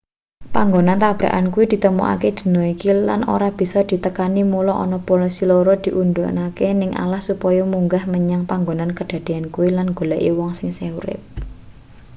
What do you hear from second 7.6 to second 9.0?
munggah menyang panggonan